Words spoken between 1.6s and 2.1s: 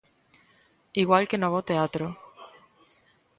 teatro.